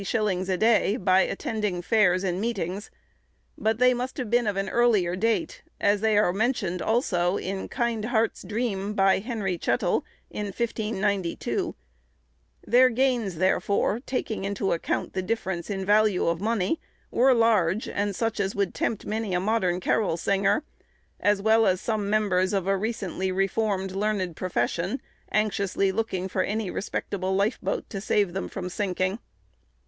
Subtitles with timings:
[0.49, 2.89] _a day, by attending fairs and meetings;
[3.55, 8.05] but they must have been of earlier date, as they are mentioned also in 'Kind
[8.05, 11.75] Hart's Dreame,' by Henry Chettle, in 1592;
[12.65, 16.79] their gains, therefore, taking into account the difference of value in money,
[17.11, 20.63] were large, and such as would tempt many a modern carol singer,
[21.19, 24.99] as well as some members of a recently reformed learned profession,
[25.31, 29.19] anxiously looking for any respectable life boat to save them from sinking.